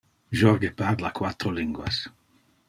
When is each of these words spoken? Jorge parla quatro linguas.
Jorge 0.39 0.71
parla 0.71 1.11
quatro 1.19 1.51
linguas. 1.51 2.01